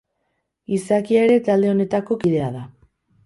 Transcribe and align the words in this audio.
Gizakia 0.71 1.27
ere 1.27 1.37
talde 1.51 1.71
honetako 1.73 2.19
kidea 2.25 2.51
da. 2.59 2.65